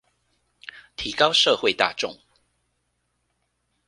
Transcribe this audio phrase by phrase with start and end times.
[0.95, 2.17] 提高社會大眾